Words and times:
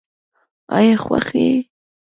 آیا 0.77 0.95
خوښ 1.03 1.27
یې؟ 1.41 1.51